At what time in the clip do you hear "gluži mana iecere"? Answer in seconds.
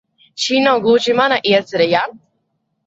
0.87-1.91